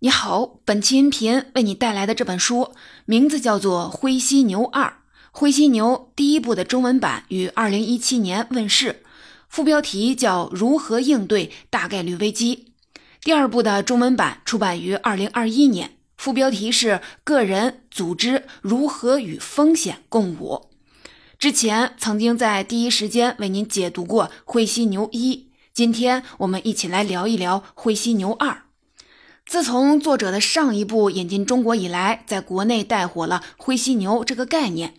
[0.00, 2.70] 你好，本期音频为你带来的这本书
[3.04, 4.84] 名字叫做《灰犀牛二》。
[5.32, 9.02] 《灰犀牛》第一部的中文版于二零一七年问世，
[9.48, 12.70] 副标题叫《如何应对大概率危机》。
[13.24, 16.90] 第二部的中文版出版于二零二一年，副标题是
[17.24, 20.68] 《个人组织如何与风险共舞》。
[21.40, 25.34] 之前曾经在第一时间为您解读过《灰犀牛一》，
[25.74, 28.50] 今天我们一起来聊一聊《灰犀牛二》。
[29.48, 34.92] 自从作者的上一部引进中国以来，在国内带火了“灰犀牛”这个概念。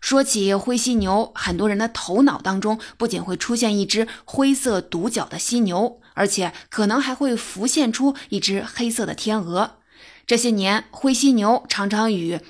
[0.00, 9.72] 说起灰犀牛，很多人的头脑当中不仅会出现一只灰色独角的犀牛，而且可能还会浮现出一只黑色的天鹅。
[10.26, 12.40] 这些年，灰犀牛常常与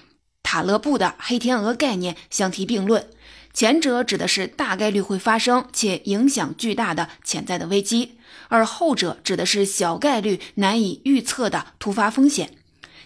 [0.45, 3.09] 塔勒布的黑天鹅概念相提并论。
[3.53, 8.13] 前者指的是大概率会发生且影响巨大的潜在的危机，
[8.53, 12.51] 而后者指的是小概率难以预测的突发风险，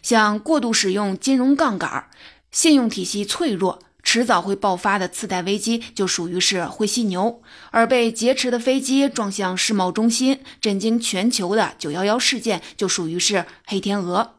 [0.02, 2.08] 像过度使用金融杠杆、
[2.50, 14.32] 信用体系脆弱、迟早会爆发的次贷危机就属于是灰犀牛，而被劫持的飞机撞向世贸中心震惊全球的九幺幺事件就属于是黑天鹅。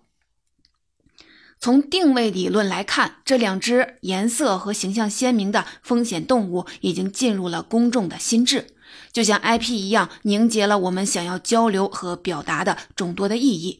[1.57, 8.67] 从定位理论来看，这两只颜色和形象鲜明的风险动物已经进入了公众的心智，
[9.11, 13.79] 就像 IP 一样，凝结了我们想要交流和表达的众多的意义。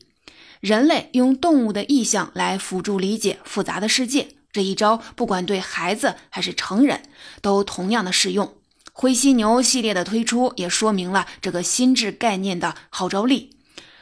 [0.59, 7.03] 人类用动物的意象来辅助理解复杂的世界，这一招不管对孩子还是成人
[7.41, 8.53] 都同样的适用。
[8.91, 13.51] 灰犀牛系列的推出也说明了这个心智概念的号召力。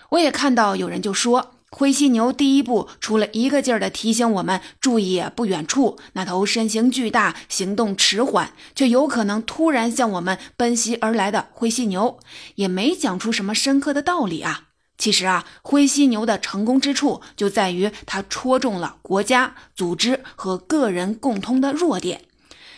[0.09, 1.54] 我也看到有人就说。
[1.77, 12.17] 灰犀牛第一步除了一个劲儿的提醒我们注意不远处那头身形巨大、行动迟缓却有可能突然向我们奔袭而来的灰犀牛，
[12.55, 14.69] 也没讲出什么深刻的道理啊。
[14.97, 22.21] 其实啊，灰犀牛的成功之处就在于它戳中了国家、组织和个人共通的弱点。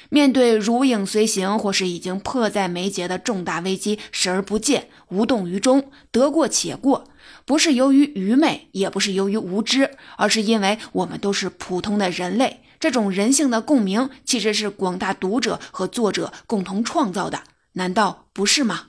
[0.10, 7.10] 面对如影随形或是已经迫在眉睫的重大危机，视而不见、无动于衷、得过且过，
[7.46, 12.62] 不是由于愚昧，也不是由于无知，而是因为我们都是普通的人类。
[12.80, 18.88] 这种人性的共鸣，其实是广大读者和作者共同创造的，难道不是吗？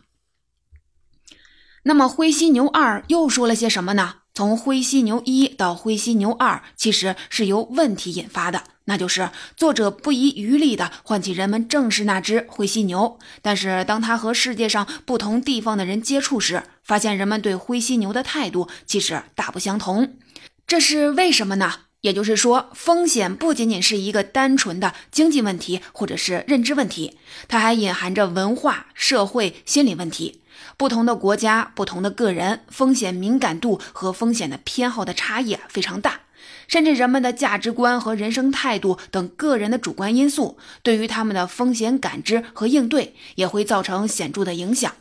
[1.84, 4.17] 那么，《灰犀牛二》又说了些什么呢？
[4.38, 8.62] 从《灰犀牛一》到《灰犀牛二》，其实是由问题引发的。
[8.84, 20.15] 那就是作者不遗余力地唤起人们正视那只灰犀牛，但是当他和世界上不同地方的人接触时，发现人们对灰犀牛的态度其实大不相同。
[20.69, 21.72] 这是为什么呢？
[22.03, 30.43] 也就是说，风险不仅仅是一个单纯的经济问题或者是认知问题，它还隐含着文化、社会、心理问题。
[30.77, 36.21] 不同的国家、不同的个人，风险敏感度和风险的偏好的差异非常大。
[36.67, 44.93] 甚至人们的价值观和人生态度等个人的主观因素，对于他们的风险感知和应对也会造成显著的影响。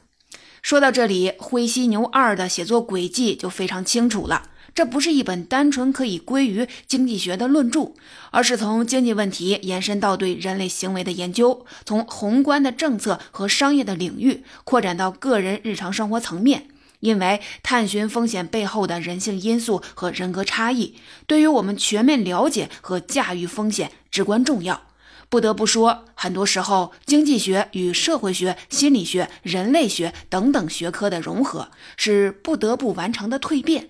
[0.62, 4.50] 说到这里，《灰犀牛二》的写作轨迹就非常清楚了。
[4.78, 7.94] 这不是一本单纯可以归于经济学的论著，
[8.30, 16.68] 而是从经济问题延伸到对人类行为的研究，从宏观的政策和商业的领域扩展到个人日常生活层面。
[17.00, 20.94] 因为探寻风险背后的人性因素和人格差异，
[21.26, 24.84] 对于我们全面了解和驾驭风险至关重要。
[25.28, 33.90] 不得不说，很多时候，经济学与社会学、心理学、人类学等等学科的融合，是不得不完成的蜕变。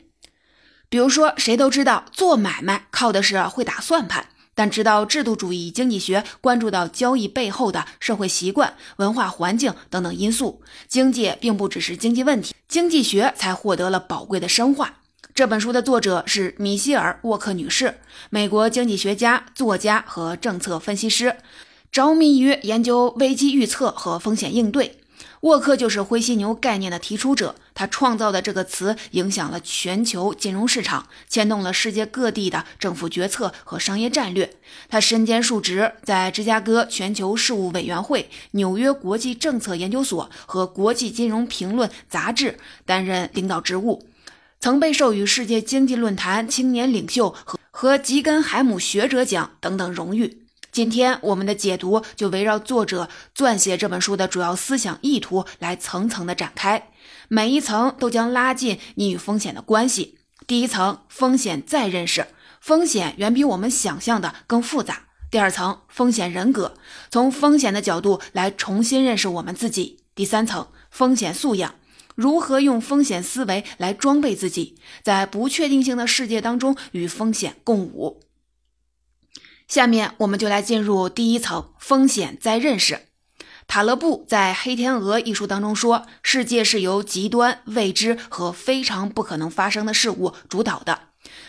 [0.90, 4.28] 比如说，谁都知道做买卖靠的是会打算盘。
[4.56, 14.96] 但直到制度主义经济学关注到交易背后的社会习惯、文化环境等等因素，经济并不只是经济问题，经济学才获得了宝贵的深化。
[15.36, 18.00] 这本书的作者是米歇尔·沃克女士，
[18.32, 21.36] 美国经济学家、作家和政策分析师，
[21.92, 24.98] 着迷于研究危机预测和风险应对。
[25.48, 34.54] 沃克就是灰犀牛概念的提出者，他创造的这个词影响了全球金融市场，牵动了世界各地的政府决策和商业战略。
[34.90, 44.06] 他身兼数职，在芝加哥全球事务委员会、纽约国际政策研究所和国际金融评论杂志担任领导职务，
[44.60, 50.42] 曾被授予世界经济论坛青年领袖和和吉根海姆学者奖等等荣誉。
[50.78, 56.92] 今天我们的解读就围绕作者撰写这本书的主要思想意图来层层的展开，
[57.30, 60.20] 每一层都将拉近你与风险的关系。
[60.46, 62.28] 第一层，风险再认识，
[62.62, 65.08] 风险远比我们想象的更复杂。
[65.32, 66.76] 第二层，风险人格，
[67.10, 69.98] 从风险的角度来重新认识我们自己。
[70.14, 71.74] 第三层，风险素养，
[72.14, 78.22] 如何用风险思维来装备自己，在不确定性的世界当中与风险共舞。
[79.68, 83.02] 下面我们就来进入第一层风险再认识。
[83.68, 91.02] 塔勒布在《黑天鹅》一书当中说，世界是由极端、未知和非常不可能发生的事物主导的。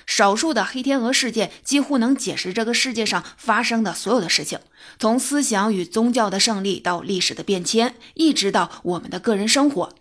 [0.05, 4.59] 少数的黑天鹅事件几乎能解释这个世界上发生的所有的事情，
[4.99, 9.95] 从思想与宗教的胜利到历史的变迁，一直到我们的个人生活。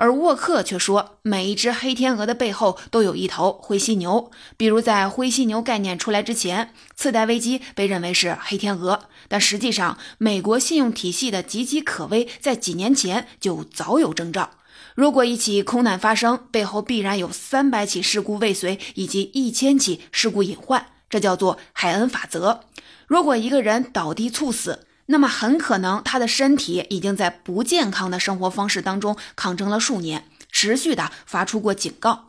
[0.00, 4.30] 而沃克却说，每一只黑天鹅的背后都有一头灰犀牛。
[4.56, 14.52] 比如，在灰犀牛概念出来之前，次贷危机被认为是黑天鹅，但实际上，美国信用体系的岌岌可危在几年前就早有征兆。
[14.94, 22.60] 如果一起空难发生，背后必然有三百起事故未遂以及一千起事故隐患，这叫做海恩法则。
[23.06, 32.26] 如果一个人倒地猝死，那么很可能他的身体已经在不健康的生活方式当中抗争了数年，持续的发出过警告。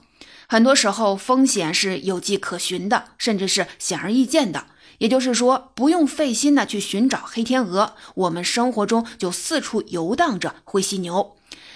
[0.48, 4.66] 很多时候，风险是有迹可循的，甚至是显而易见的。
[4.98, 11.36] 也就是说，不用费心的去寻找黑天鹅，我们生活中就四处游荡着灰犀牛。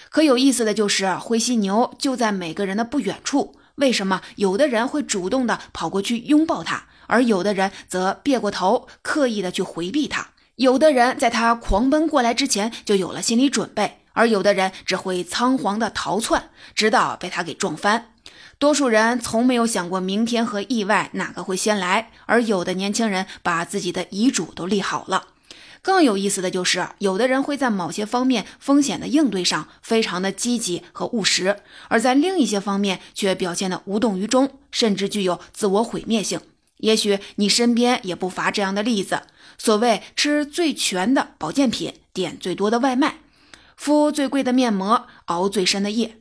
[0.09, 3.55] 可有意思的就是，灰犀牛就在每个人的不远处。
[3.75, 10.29] 为什么有的人会主动的跑过去拥抱它，而有的人则别过头，刻意的去回避它？
[10.55, 18.13] 有的人在他狂奔过来之前就有了心理准备，而有的人只会仓皇的逃窜，直到被他给撞翻。
[18.57, 25.27] 多数人从没有想过明天和意外哪个会先来，而有的年轻人把自己的遗嘱都立好了。
[25.81, 31.57] 更有意思的就是，有的人会在某些方面风险的应对上非常的积极和务实，
[31.89, 36.39] 而在另一些方面却表现的无动于衷，甚至具有自我毁灭性。
[36.77, 39.23] 也许你身边也不乏这样的例子。
[39.57, 43.19] 所谓吃最全的保健品，点最多的外卖，
[43.77, 46.17] 敷最贵的面膜，熬最深的夜，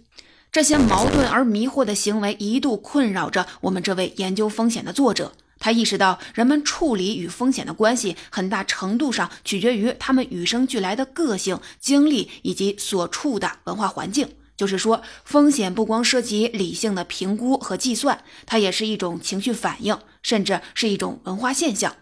[0.52, 5.32] 这些矛盾而迷惑的行为一度困扰着我们这位研究风险的作者。
[5.58, 14.28] 他意识到，人们处理与风险的关系，很大程度上取决于他们与生俱来的个性、经历以及所处的文化环境。
[14.56, 21.96] 就是说，风险不光涉及理性的评估和计算，它也是一种情绪反应，甚至是一种文化现象。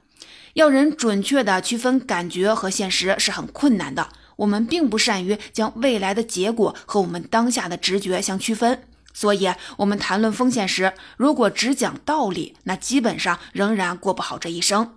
[0.54, 4.08] 要人准确地区分感觉和现实是很困难的。
[4.36, 8.82] 我们并不善于将未来的结果和我们当下的直觉相区分。
[9.14, 14.94] 所以，我们谈论风险时，如果只讲道理，那基本上仍然过不好这一生。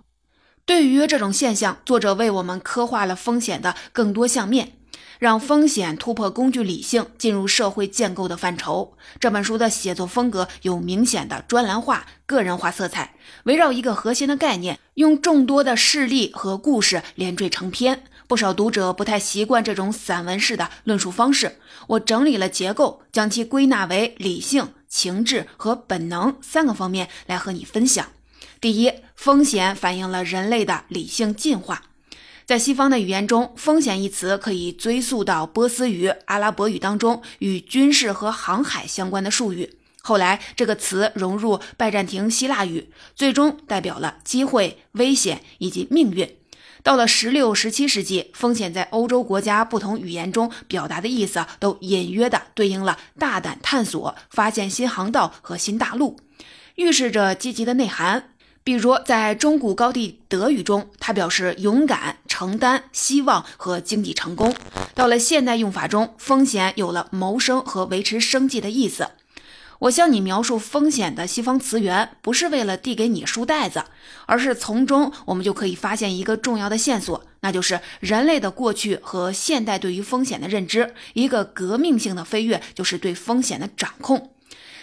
[0.64, 4.72] 对于这种现象，作者为我们刻画了风险的更多相面，
[5.18, 8.96] 让风险突破工具理性，进入社会建构的范畴。
[9.18, 13.14] 这本书的写作风格有明显的专栏化、个人化色彩，
[13.44, 18.02] 围绕一个核心的概念，用众多的事例和故事连缀成篇。
[18.28, 21.60] 不少读者不太习惯这种散文式的论述方式。
[21.86, 28.04] 我整理了结构，将其归纳为理性、情志和本能三个方面来和你分享。
[28.60, 31.82] 第一，风险反映了人类的理性进化。
[32.46, 39.76] 在西方的语言中，“风险”一词可以追溯到波斯语、阿拉伯语当中与军事和航海相关的术语。
[40.00, 46.36] 后来，这个词融入拜占庭希腊语，最终代表了机会、危险以及命运。
[46.84, 56.16] 到了十六、十七世纪，风险在欧洲国家不同语言中表达的意思，都隐约的对应了大胆探索、发现新航道和新大陆，
[56.76, 58.35] 预示着积极的内涵。
[58.66, 64.52] 比如，在中古高地德语中，它表示勇敢、承担、希望和经济成功。
[64.92, 69.10] 到了现代用法中，风险有了谋生和维持生计的意思。
[69.78, 73.84] 我向你描述风险的西方词源，不是为了递给你书袋子，
[74.26, 80.92] 而是从中我们就可以发现一个重要的线索，那就是人类的过去和现代对于风险的认知。
[81.14, 84.32] 一个革命性的飞跃就是对风险的掌控。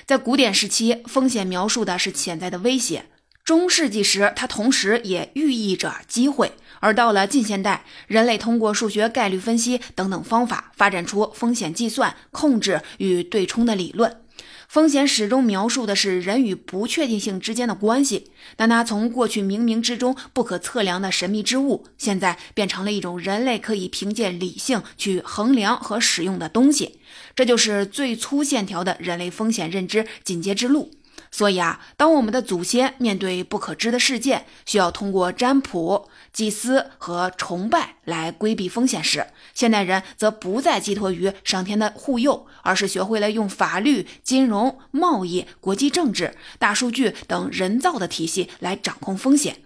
[0.06, 3.02] 在古典时期，风险描述的是潜在的威胁；
[3.44, 14.16] 中世纪时，它同时也寓意着机会；而到了近现代，人类通过数学、概率分析等等方法，发展出风险计算、控制与对冲的理论。
[14.70, 26.98] 风险始终描述的是人与不确定性之间的关系，但它从过去冥冥之中不可测量的神秘之物，现在变成了一种人类可以凭借理性去衡量和使用的东西。
[27.36, 30.92] 这就是最粗线条的人类风险认知进阶之路。
[31.36, 49.58] 所以啊，当我们的祖先面对不可知的事件，需要通过占卜、祭司和崇拜来规避风险时，现代人则不再寄托于上天的护佑，而是学会了用法律、金融、贸易、国际政治、大数据等人造的体系来掌控风险。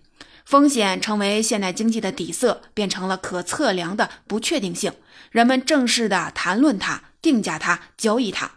[0.45, 4.93] 风险成为现代经济的底色，变成了可测量的不确定性。
[5.31, 7.03] 人们正式的谈论它。
[7.19, 8.56] 定价它、交易它。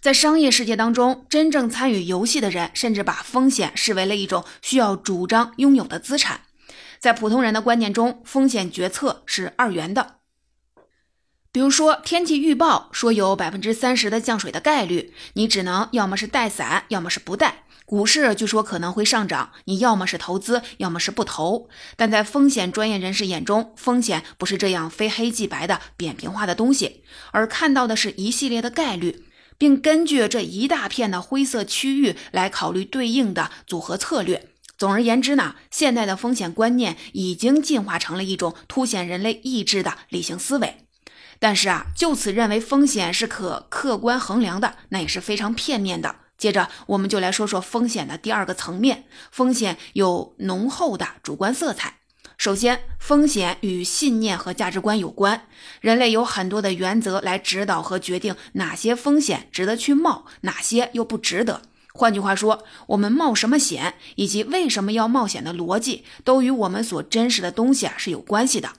[0.00, 6.40] 在商业世界当中，真正参与游戏的人，甚至把风险视为了一种需要主张拥有的资产。
[6.98, 10.16] 在普通人的观念中，风险决策是二元的。
[11.52, 17.64] 比如说，天气预报说有百分之三十的降水的概率，你只能要么是带伞，要么是不带。
[17.84, 21.68] 股市据说可能会上涨，你要么是投资，要么是不投。
[21.96, 27.02] 但在风险专业人士眼中，风险不是这样非黑即白的扁平化的东西，
[27.32, 29.24] 而看到的是一系列的概率，
[29.60, 34.48] 并根据这一大片的灰色区域来考虑对应的组合策略。
[34.78, 40.86] 总而言之呢，现代的风险观念已经进化成了一种凸显人类意志的理性思维。
[41.38, 46.16] 但是啊，就此认为风险是可客观衡量的，那也是非常片面的。
[46.38, 51.99] 接着，我们就来说说风险的第二个层面，风险有浓厚的主观色彩。
[52.40, 55.42] 首先，风险与信念和价值观有关。
[55.82, 61.60] 人类有很多的原则来指导和决定哪些风险值得去冒，哪些又不值得。
[61.92, 68.70] 换句话说，我们冒什么险，以及为什么要冒险的逻辑，都与我们所真实的东西啊是有关系的。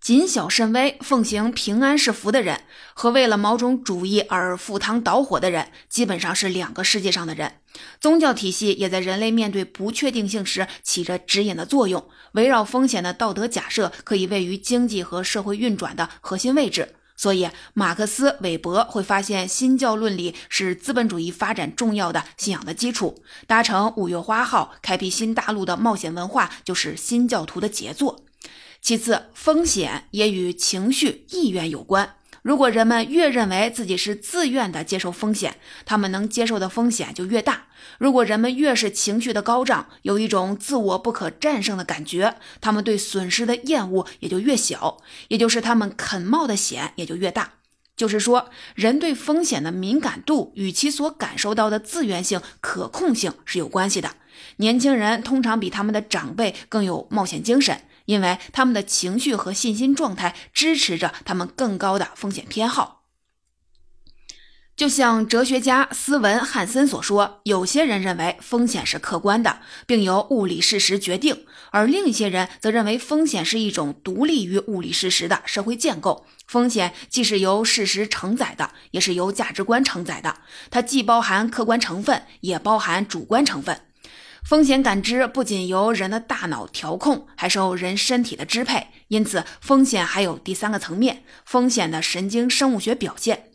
[0.00, 2.62] 谨小慎微、奉行平安是福的人，
[2.94, 7.54] 和为了某种主义而赴汤蹈火的人，基本上是两个世界上的人。
[8.00, 12.08] 宗教体系也在人类面对不确定性时起着指引的作用。
[12.32, 16.94] 围绕风险的道德假设，可以位于经济和社会运转的核心位置。
[17.16, 23.22] 所以，马克思韦伯会发现，新教伦理是资本主义发展重要的信仰的基础。
[23.48, 28.24] 搭乘五月花号开辟新大陆的冒险文化，就是新教徒的杰作。
[28.80, 32.14] 其次，风险也与情绪意愿有关。
[32.42, 37.66] 如果人们越认为自己是自愿的接受风险，他们能接受的风险就越大；
[37.98, 47.54] 如果人们越是情绪的高涨，有一种自我不可战胜的感觉，他们对损失的厌恶也就越小，也就是他们肯冒的险也就越大。
[47.96, 54.12] 就是说，人对风险的敏感度与其所感受到的自愿性、可控性是有关系的。
[54.58, 57.82] 年轻人通常比他们的长辈更有冒险精神。
[58.08, 63.02] 因为他们的情绪和信心状态支持着他们更高的风险偏好，
[64.74, 71.34] 就像哲学家斯文·汉森所说：“有些人认为风险是客观的，并由物理事实决定；
[71.70, 76.24] 而另一些人则认为风险是一种独立于物理事实的社会建构。
[76.46, 80.38] 风险既是由事实承载的，也是由价值观承载的。
[80.70, 83.82] 它既包含客观成分，也包含主观成分。”
[84.44, 88.88] 风险感知不仅由人的大脑调控，还受人身体的支配。
[89.08, 93.50] 因此，风险还有第三个层面：风险的神经生物学表现。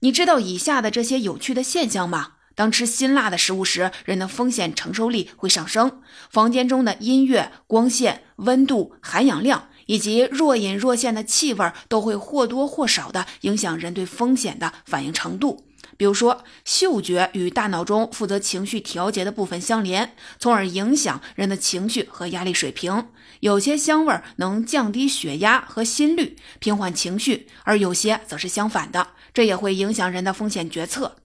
[0.00, 2.32] 你知道以下的这些有趣的现象吗？
[2.54, 6.00] 当吃辛辣的食物时，人的风险承受力会上升。
[6.30, 15.63] 房间中的音乐、光线、温度、含氧量以及若隐若现的气味，都会或多或少地影响人对风险的反应程度。
[15.96, 23.08] 比如说，嗅觉与大脑中负责情绪调节的部分相连，从而影响人的情绪和压力水平。
[23.40, 31.16] 有些香味能降低血压和心率，平缓情绪，而有些则是相反的，这也会影响人的风险决策。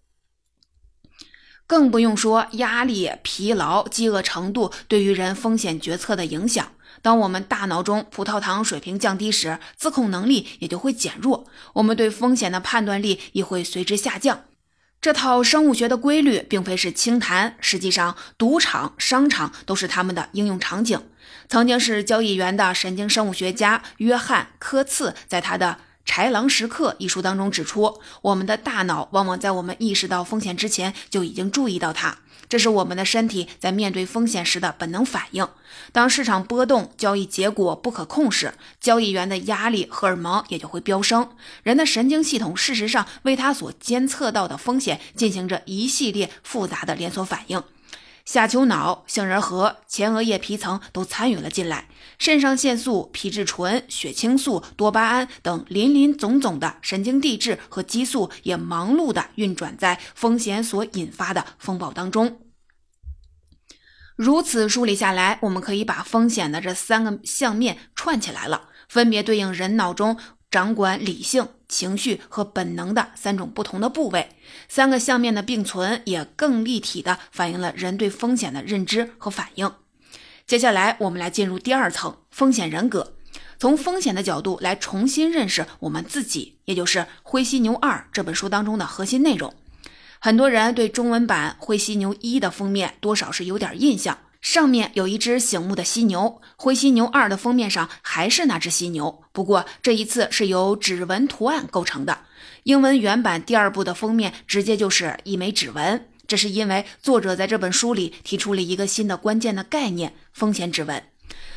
[1.65, 6.71] 更不用说压力、疲劳、饥饿程度对于人风险决策的影响。
[7.03, 14.45] 当我们大脑中葡萄糖水平降低时，自控能力也就会减弱，我们对风险的判断力也会随之下降。
[15.01, 21.01] 这套生物学的规律并非是轻谈，实际上，赌场、商场都是他们的应用场景。
[21.47, 25.77] 曾经是交易员的神经生物学家约翰·科茨在他的
[26.11, 32.17] 《豺狼时刻》一书当中指出，我们的大脑往往在我们意识到风险之前就已经注意到它。
[32.49, 35.47] 这是我们的身体在面对风险时的本能反应。
[35.91, 41.29] 当市场波动、交易结果不可控时，交易员的压力荷尔蒙也就会飙升。
[41.63, 47.63] 人的神经系统事实上为他所监测到的风险进行着一系列复杂的连锁反应。
[48.29, 51.87] 下丘脑、杏仁核、前额叶皮层都参与了进来，
[52.19, 62.39] 肾上腺素、皮质醇、血清素、多巴胺等林林总总的神经递质和激素也忙碌地运转在风险所引发的风暴当中。
[64.15, 70.15] 如此梳理下来，我们可以把风险的这三个相面串起来了，分别对应人脑中。
[70.51, 74.29] 掌管理性、情绪和本能的三种不同的部位，
[74.67, 79.71] 三个相面的并存，也更立体的反映了人对风险的认知和反应。
[80.47, 83.13] 接下来，我们来进入第二层风险人格，
[83.59, 89.53] 从风险的角度来重新认识我们自己，也就是《灰犀牛二》这本书当中的核心内容。
[90.17, 102.25] 很多人对中文版《灰犀牛一》的封面多少是有点印象，上面有一只醒目的犀牛，灰犀牛二的封面上还是那只犀牛，不过这一次是由指纹图案构成的。
[102.63, 111.03] 英文原版第二部的封面直接就是一枚指纹，这是因为作者在这本书里提出了一个新的关键的概念——风险指纹。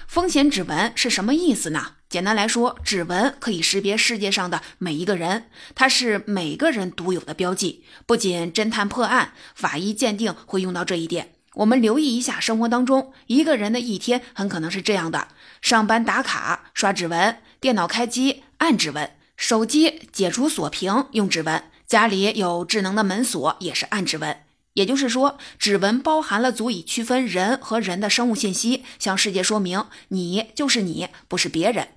[0.07, 1.93] 风险指纹是什么意思呢？
[2.09, 7.85] 简单来说，指纹可以识别世界上的每一个人，它是每个人独有的标记。
[8.05, 15.28] 不仅侦探破案、法医鉴定会用到这一点，我们留意一下生活当中，一个人的一天很可能是这样的：
[15.61, 24.38] 上班打卡刷指纹，电脑开机按指纹，手机解除锁屏用指纹，家里有智能的门锁也是按指纹。
[24.73, 31.88] 也就是说，指纹包含了足以区分人和人的生物信息，向世界说明你就是你，不是别人。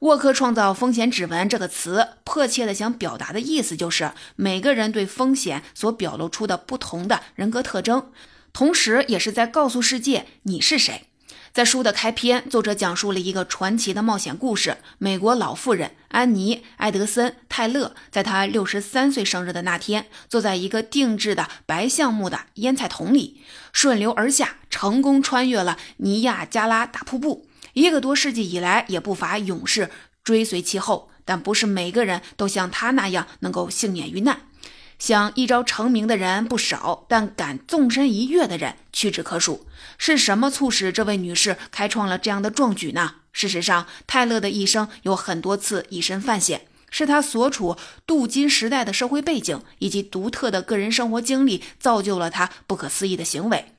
[0.00, 8.10] 沃克创造“风险指纹”这个词，迫切的想表达的意思就是每个人对风险所表露出的不同的人格特征，
[8.56, 11.08] 同时也是在告诉世界你是谁。
[11.52, 23.42] 在书的开篇，作者讲述了一个传奇的冒险故事：美国老妇人安妮·埃德森·泰勒，在她六十三岁生日的那天，坐在一个定制的白橡木的腌菜桶里，
[23.74, 27.46] 顺流而下，成功穿越了尼亚加拉大瀑布。
[27.74, 29.90] 一个多世纪以来，也不乏勇士
[30.24, 34.40] 追随其后，但不是每个人都像他那样能够幸免于难。
[34.98, 39.66] 想一朝成名的人不少，但敢纵身一跃的人屈指可数。
[39.98, 43.16] 是什么促使这位女士开创了这样的壮举呢？
[43.32, 47.76] 事实上，泰勒的一生有很多次以身犯险，是他所处
[48.06, 53.72] 镀金时代的社会背景以及独特的个人生活经历造就了他不可思议的行为。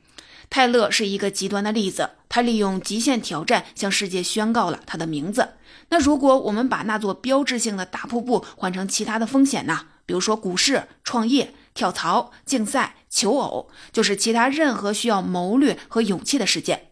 [0.50, 5.56] 泰勒是一个极端的例子，他利用极限挑战向世界宣告了他的名字。
[5.90, 9.88] 那如果我们把那座标志性的大瀑布换成其他的风险呢？
[10.08, 16.90] 比如说股市、创业、跳槽、竞赛、求偶，就是其他任何需要谋略和勇气的事件。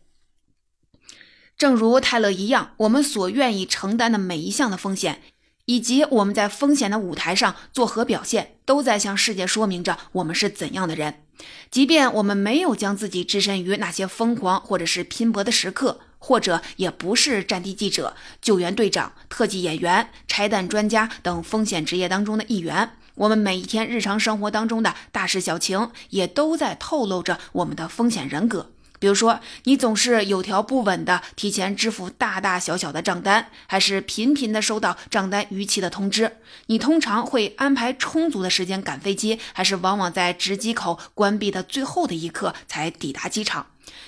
[1.58, 5.24] 正如泰勒一样，我们所愿意承担的每一项的风险，
[5.66, 11.24] 以及我们在风险的舞台上作何表现，都在向世界说明着我们是怎样的人。
[11.72, 16.02] 即便我们没有将自己置身于那些疯狂或者是拼搏的时刻。
[16.18, 22.94] 或者也不是战地记者、救援队长、特技演员、拆弹专家等风险职业当中的一员。
[23.16, 28.72] 我们每一天日常生活当中的大事小情，也都在透露着我们的风险人格。
[28.98, 36.38] 比如说，你总是有条不紊地提前支付大大小小的账单，还是频频地收到账单逾期的通知？
[36.68, 43.68] 你通常会安排充足的时间赶飞机，还是往往在值机口关闭的最后的一刻才抵达机场？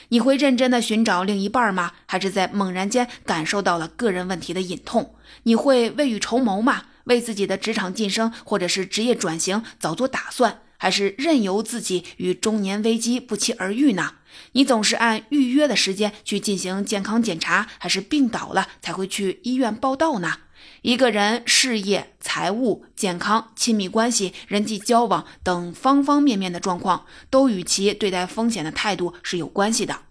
[0.09, 1.91] 你会认真的寻找另一半吗？
[2.05, 5.13] 还是在猛然间感受到了个人问题的隐痛？
[5.43, 6.83] 你会未雨绸缪吗？
[7.07, 14.13] 为自己的职场晋升或者是职业转型早做打算，还是任由自己与中年危机不期而遇呢？
[14.51, 20.35] 你总是按预约的时间去进行健康检查，还是病倒了才会去医院报道呢？
[20.83, 30.06] 一个人事业、财务、健康、亲密关系、人际交往等方方面面的状况，都与其对待风险的态度是有关系的。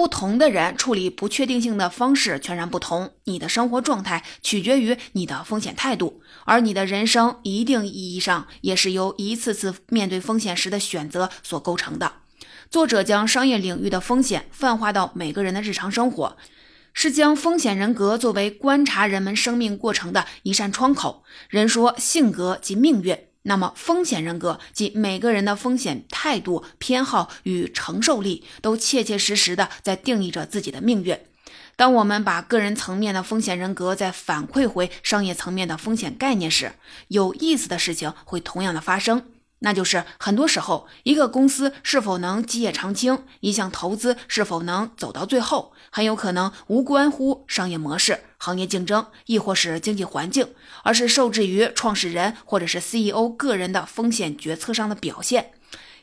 [0.00, 3.12] 不同的人处理不确定性的方式全然不同。
[3.24, 12.14] 你的生活状态取决于你的风险态度，而你的人生一定意义上也是由一次次面对风险时的选择所构成的。
[12.70, 16.38] 作者将商业领域的风险泛化到每个人的日常生活。
[16.94, 21.24] 是将风险人格作为观察人们生命过程的一扇窗口。
[21.50, 31.18] 人说性格即命运，那么风险人格即每个人的风险态度、偏好与承受力，都切切实实的在定义着自己的命运。
[31.76, 36.72] 当我们把个人层面的风险人格再反馈回商业层面的风险概念时，
[37.08, 39.22] 有意思的事情会同样的发生。
[39.60, 50.48] 那就是很多时候，一个公司是否能基业长青，一项投资是否能走到最后，很有可能无关乎商业模式、行业竞争，亦或是经济环境，
[50.82, 55.52] 而是受制于创始人或者是 CEO 个人的风险决策上的表现。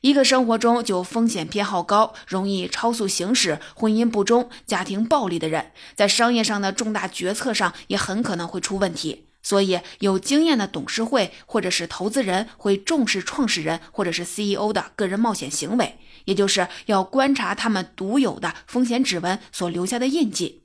[0.01, 9.25] 一个生活中就风险偏好高、容易超速行驶、婚姻不忠、家庭暴力的人，在商业上的重大决策上也很可能会出问题。
[9.41, 20.63] 所以，有经验的董事会或者是投资人会重视创始人或者是 CEO 的个人冒险行为，也就是要观察他们独有的风险指纹所留下的印记。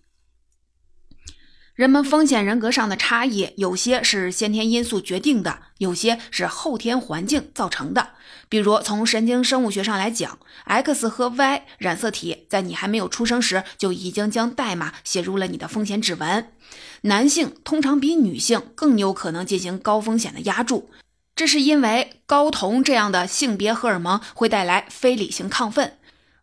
[1.82, 8.10] 人们风险人格上的差异，有些是先天因素决定的，有些是后天环境造成的。
[8.48, 16.52] 比如，从神经生物学上来讲，X 和 Y 染色体在你还没有出生时就已经将代码写入了你的风险指纹。
[17.00, 20.88] 男性通常比女性更有可能进行高风险的压注，
[21.34, 25.98] 这是因为睾酮这样的性别荷尔蒙会带来非理性亢奋，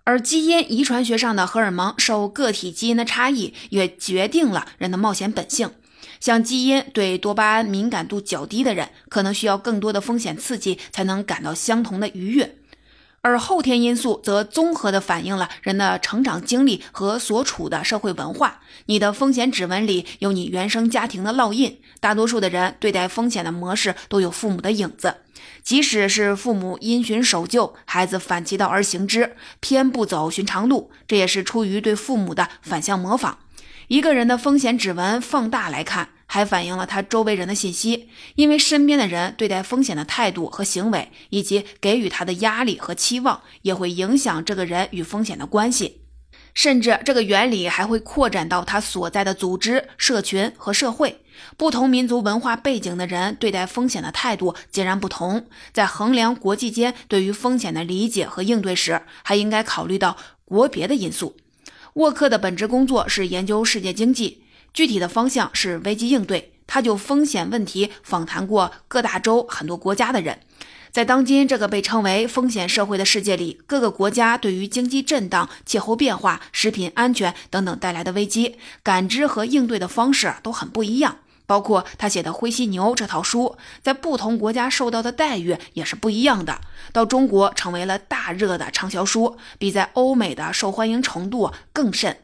[0.10, 5.70] 而基因遗传学上的荷尔蒙受个体基因的差异，也决定了人的冒险本性。
[6.20, 12.56] 像基因对多巴胺敏感度较低的人，可能需要更多的风险刺激才能感到相同的愉悦。
[13.22, 18.62] 而后天因素则综合地反映了人的成长经历和所处的社会文化。
[18.88, 21.80] 你的风险指纹里有你原生家庭的烙印。
[22.00, 25.14] 大多数的人对待风险的模式都有父母的影子，
[25.70, 33.38] 即使是父母因循守旧，孩子反其道而行之，偏不走寻常路，这也是出于对父母的反向模仿。
[33.88, 36.10] 一个人的风险指纹放大来看。
[36.26, 45.99] 还反映了他周围人的信息，因为身边的人对待风险的态度和行为，以及给予他的压力和期望，也会影响这个人与风险的关系。
[46.60, 51.22] 甚至这个原理还会扩展到他所在的组织、社群和社会。
[51.56, 55.48] 不同民族文化背景的人对待风险的态度截然不同。
[55.72, 61.38] 在衡量国际间对于风险的理解和应对时，还应该考虑到国别的因素。
[61.94, 64.44] 沃克的本职工作是研究世界经济。
[64.74, 66.52] 具体的方向是危机应对。
[66.68, 70.42] 他就风险问题访谈过各大洲很多国家的人，
[70.92, 81.18] 在当今这个被称为风险社会的世界里，各个国家对于经济震荡、气候变化、食品安全等等带来的危机，感知和应对的方式都很不一样。
[81.46, 86.62] 包括他写的《灰犀牛》这套书，在不同国家受到的待遇也是不一样的。
[86.94, 92.18] 到中国成为了大热的畅销书，比在欧美的受欢迎程度更甚。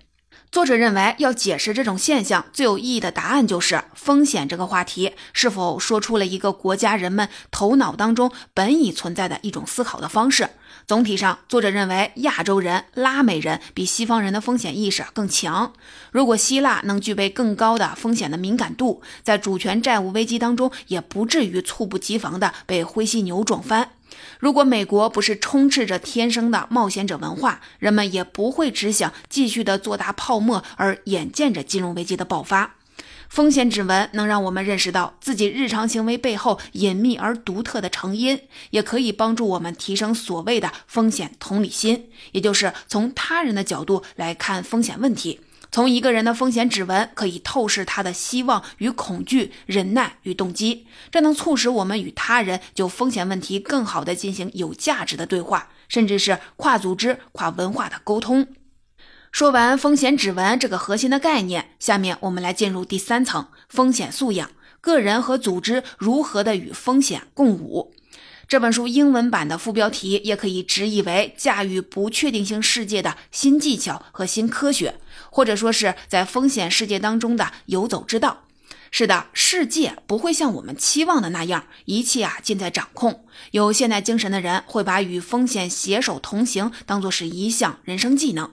[0.56, 10.52] 作者认为，要解释这种现象，最有意义的答案就是风险这个话题是否说出了一个国家人们头脑当中本已存在的一种思考的方式。
[10.88, 15.74] 总体上，作者认为亚洲人、拉美人比西方人的风险意识更强。
[16.12, 23.90] 如果希腊能具备更高的风险的敏感度，在主权债务危机当中也不至于猝不及防的被灰犀牛撞翻。
[24.40, 32.76] 如果美国不是充斥着天生的冒险者文化，人们也不会只想继续的做大泡沫，而眼见着金融危机的爆发。
[33.28, 45.42] 风险指纹能让我们认识到自己日常行为背后隐秘而独特的成因，也可以帮助我们提升所谓的风险同理心，也就是从他人的角度来看风险问题。
[45.76, 58.48] 从一个人的风险指纹可以透视他的希望与恐惧、忍耐与动机，这能促使我们与他人就风险问题更好地进行有价值的对话，甚至是跨组织、跨文化的沟通。
[59.34, 67.94] 说完风险指纹这个核心的概念，下面我们来进入第三层：风险素养，个人和组织如何的与风险共舞。
[68.48, 75.00] 这本书英文版的副标题也可以直译为“驾驭不确定性世界的新技巧和新科学”，
[75.32, 78.44] 或者说是在风险世界当中的游走之道。
[78.92, 83.26] 是的，世界不会像我们期望的那样，一切啊尽在掌控。
[83.52, 88.52] 有现代精神的人会把与风险携手同行当做是一项人生技能，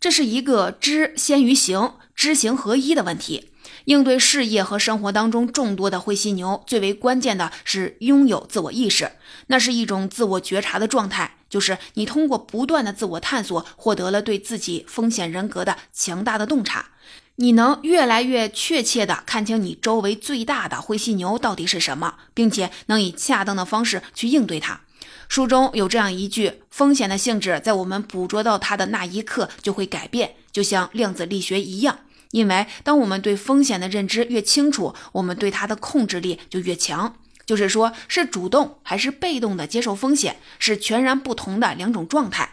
[0.00, 3.50] 这是一个知先于行、知行合一的问题。
[3.88, 9.12] 应对事业和生活当中众多的灰犀牛，最为关键的是拥有自我意识。
[9.46, 16.90] 那是一种自我觉察的状态，就是你通过不断的自我探索，获得了对自己风险人格的强大的洞察。
[17.36, 24.82] 你能越来越确切地看清你周围最大的灰犀牛到底是什么，并且能以恰当的方式去应对它。
[25.30, 32.00] 书中有这样一句：风险的性质在我们捕捉到它的那一刻就会改变，就像量子力学一样。
[32.30, 37.16] 因为当我们对风险的认知越清楚，我们对它的控制力就越强。
[37.46, 42.50] 就是说，是主动还是被动的接受风险，是全然不同的两种状态。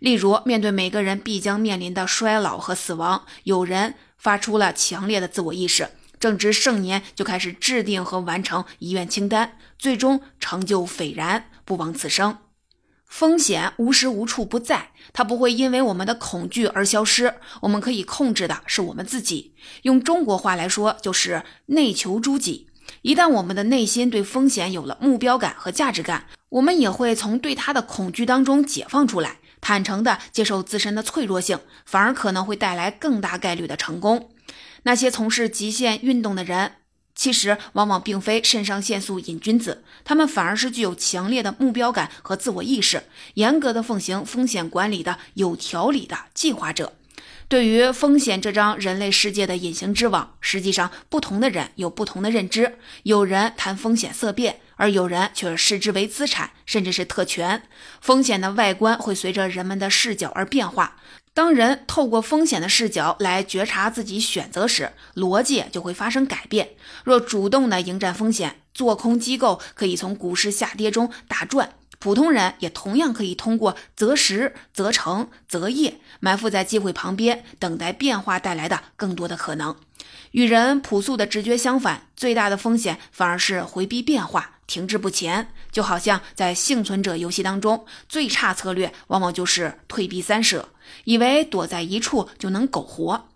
[0.00, 5.88] 例如，面对每个人必将面临的衰老和死亡，有人发出了强烈的自我意识，
[6.20, 12.36] 正值盛年就开始制定和完成遗愿清单，最终成就斐然，不枉此生。
[13.16, 17.32] 风险无时无处不在，它不会因为我们的恐惧而消失。
[17.60, 19.54] 我们可以控制的是我们自己。
[19.82, 22.66] 用中国话来说，就是内求诸己。
[23.02, 34.30] 一旦我们的内心对风险有了目标感和价值感，我们也会从对它的恐惧当中解放出来，坦诚地接受自身的脆弱性，反而可能会带来更大概率的成功。
[34.82, 36.72] 那些从事极限运动的人。
[37.14, 46.94] 其实往往并非肾上腺素瘾君子，他们反而是具有强烈的目标感和自我意识，严格的奉行风险管理的有条理的计划者。
[47.46, 52.78] 对于风险这张人类世界的隐形之网，实际上不同的人有不同的认知。
[53.02, 57.62] 有人谈风险色变，而有人却视之为资产，甚至是特权。
[58.00, 60.96] 风险的外观会随着人们的视角而变化。
[61.34, 66.70] 当人透过风险的视角来觉察自己选择时，逻辑就会发生改变。
[67.02, 79.74] 若主动的迎战风险，做空机构可以从股市下跌中大赚，普通人也同样可以通过择时、择城、择业，埋伏在机会旁边，等待变化带来的更多的可能。
[80.30, 85.48] 与人朴素的直觉相反，最大的风险反而是回避变化，停滞不前。
[85.72, 90.68] 就好像在幸存者游戏当中，最差策略往往就是退避三舍，
[91.02, 93.28] 以为躲在一处就能苟活。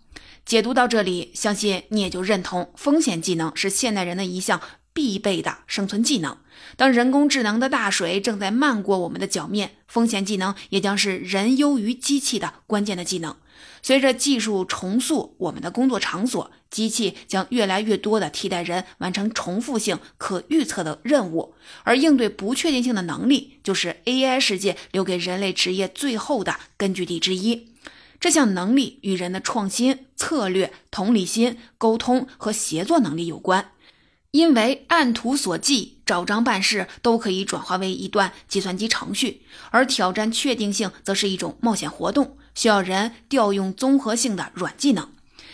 [0.45, 4.59] 解读到这里，相信你也就认同，风险技能是现代人的一项
[4.93, 6.37] 必备的生存技能。
[6.75, 13.35] 当人工智能的大水正在漫过我们的脚面，风险技能也将是人优于机器的关键的技能。
[13.81, 27.69] 随着技术重塑我们的工作场所，机器将越来越多的替代人完成重复性、可预测的任务，而应对不确定性的能力，就是 AI 世界留给人类职业最后的根据地之一。
[28.19, 33.71] 这项能力与人的创新、策略、同理心、沟通和协作能力有关。
[34.31, 39.41] 因为按图索骥、照章办事都可以转化为一段计算机程序，
[39.71, 45.07] 而挑战确定性则是一种冒险活动，需要人调用综合性的软技能。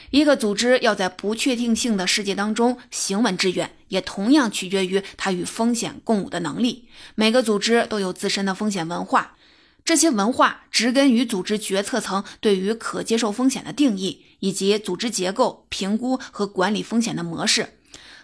[0.10, 6.88] 一个组织要在不确定性的世界当中行稳致远，也同样取决于它与风险共舞的能力。
[7.14, 9.36] 每个组织都有自身的风险文化，
[9.84, 17.78] 这些文化植根于组织决策层对于可接受风险的定义，以及组织结构、评估和管理风险的模式。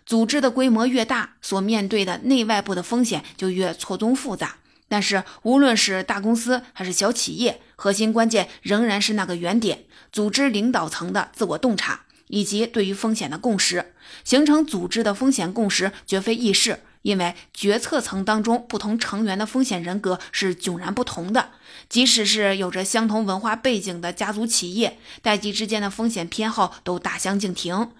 [0.08, 4.56] 组织的规模越大，所面对的内外部的风险就越错综复杂。
[4.92, 13.94] 但是，无论是大公司还是小企业，核心关键仍然是那个原点：组织领导层的自我洞察以及对于风险的共识。
[14.26, 21.52] 形成组织的风险共识绝非易事，因为决策层当中不同成员的风险人格是迥然不同的。
[21.88, 27.92] 即使是有着相同文化背景的家族企业，代际之间的风险偏好都大相径庭。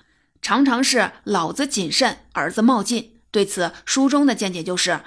[0.42, 3.14] 常常是老子谨慎，儿子冒进。
[3.32, 5.00] 对此，书中的见解就是：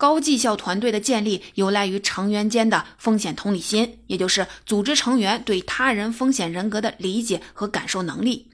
[0.00, 8.48] 高绩效团队的建立有赖于成员间的风险同理心，也就是组织成员对他人风险人格的理解和感受能力。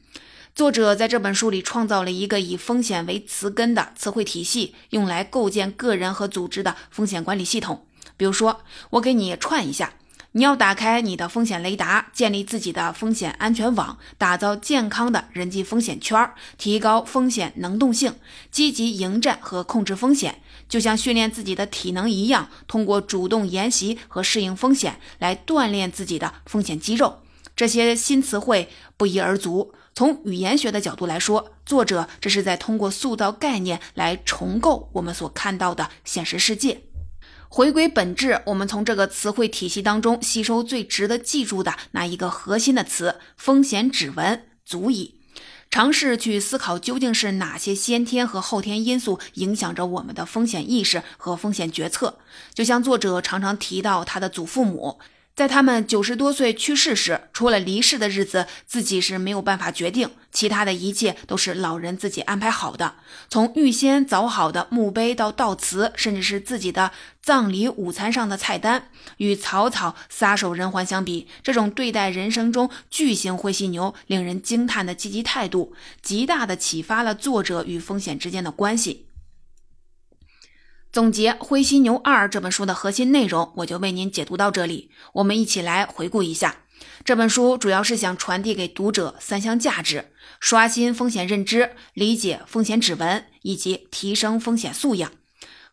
[0.57, 7.87] 作者在这本书里创造了一个以风险为词根的词汇体系，用来构建个人和组织的风险管理系统。
[8.17, 9.93] 比如说，我给你串一下。
[10.37, 18.15] 你要打开你的风险雷达，建立自己的风险安全网，打造健康的人际风险圈，提高风险能动性，
[18.51, 27.21] 积极迎战和控制风险，就像训练自己的体能一样，通过主动研习和适应风险来锻炼自己的风险肌肉。
[27.57, 28.69] 这些新词汇
[28.99, 29.73] 不一而足。
[29.95, 36.83] 从语言学的角度来说，作者这是在通过塑造概念来重构我们所看到的现实世界。
[37.57, 45.15] 回归本质，我们从这个词汇体系当中吸收最值得记住的那一个核心的词“风险指纹”足矣。
[45.71, 52.19] 尝试去思考，究竟是哪些先天和后天因素影响着我们的风险意识和风险决策？
[52.53, 54.99] 就像作者常常提到他的祖父母。
[55.37, 62.95] 在他们九十多岁去世时，除了离世的日子自己是没有办法决定，其他的一切都是老人自己安排好的。
[63.29, 79.06] 从预先凿好的墓碑到悼词，甚至是自己的葬礼午餐上的菜单，与草草撒手人寰相比，这种对待人生中巨型灰犀牛令人惊叹的积极态度，极大的启发了作者与风险之间的关系。
[80.93, 84.91] 总结《灰犀牛二》这本书的核心内容，我就为您解读到这里。
[85.15, 86.57] 我们一起来回顾一下，
[87.05, 90.07] 这本书主要是想传递给读者三项价值：
[90.41, 95.13] 刷新风险认知、理解风险指纹以及提升风险素养。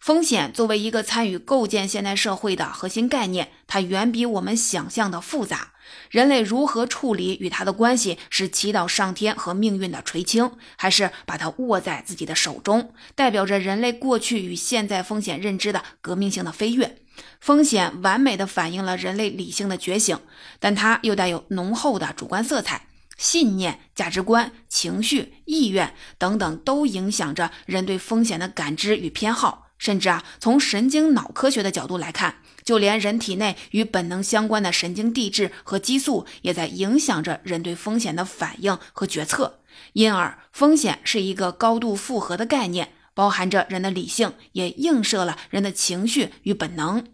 [0.03, 5.71] 风险作为一个参与构建现代社会的核心概念，它远比我们想象的复杂。
[6.09, 12.93] 人类如何处理与它的关系，是祈祷上天和命运的垂青，还是把它握在自己的手中？
[13.15, 16.97] 代表着人类过去与现在风险认知的革命性的飞跃。
[17.39, 20.19] 风险完美的反映了人类理性的觉醒，
[20.59, 22.87] 但它又带有浓厚的主观色彩。
[23.17, 29.61] 信念、价值观、情绪、意愿等等，都影响着人对风险的感知与偏好。
[29.83, 39.59] 甚至啊，从神经脑科学的角度来看，就连人体内与本能相关的神经递质和激素，也在影响着人对风险的反应和决策。
[39.91, 47.05] 因而，风险是一个高度复合的概念，包含着人的理性，也映射了人的情绪与本能。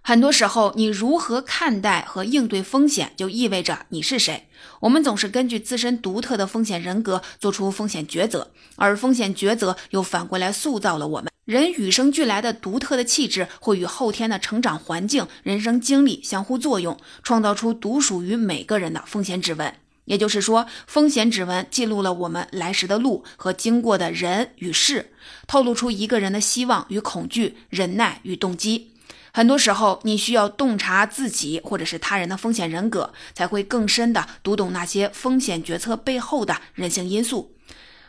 [0.00, 4.48] 很多时候，你如何看待和应对风险，就意味着你是谁。
[4.80, 11.33] 我们总是根据自身独特的风险人格做出风险抉择，而风险抉择又反过来塑造了我们。
[11.44, 19.74] 人与生俱来的独特的气质，会与后天的成长环境、人生经历相互作用，创造出独属于每个人的风险指纹。
[20.06, 25.12] 也就是说，风险指纹记录了我们来时的路和经过的人与事，
[25.46, 28.92] 透露出一个人的希望与恐惧、忍耐与动机。
[29.30, 37.54] 很多时候，你需要洞察自己或者是他人的风险人格，才会更深的读懂那些风险决策背后的人性因素。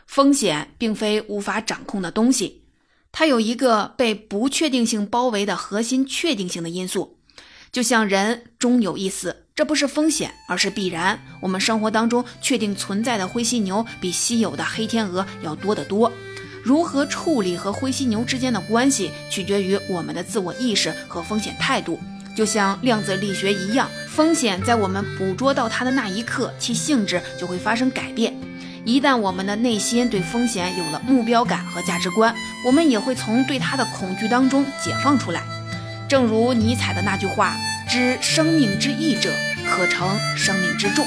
[0.06, 2.62] 风险并非无法掌控的东西，
[3.18, 7.16] 它有一个被不确定性包围的核心确定性的因素。
[7.72, 11.18] 就像人终有一死，这不是风险，而是必然。
[11.40, 16.12] 我们生活当中确定存在的灰犀牛，比稀有的黑天鹅要多得多。
[16.62, 21.98] 如何处理和灰犀牛之间的关系，取决于我们的自我意识和风险态度。
[22.36, 28.38] 就像量子力学一样，风险在我们捕捉到它的那一刻，其性质就会发生改变。
[28.86, 32.32] 一旦我们的内心对风险有了目标感和价值观，
[32.64, 35.42] 我们也会从对它的恐惧当中解放出来。
[36.08, 37.56] 正如尼采的那句话
[37.90, 39.28] ：“知生命之义者，
[39.68, 41.04] 可成生命之重。”